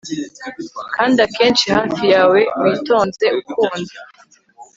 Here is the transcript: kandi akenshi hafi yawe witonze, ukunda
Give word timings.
kandi 0.95 1.17
akenshi 1.27 1.65
hafi 1.77 2.03
yawe 2.13 2.39
witonze, 2.61 3.25
ukunda 3.39 3.95